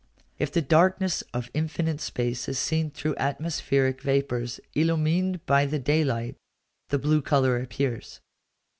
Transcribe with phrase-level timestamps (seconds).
[0.39, 6.03] If the darkness of infinite space is seen through atmospheric vapours illumined by the day
[6.03, 6.37] light,
[6.89, 8.19] the blue colour appears.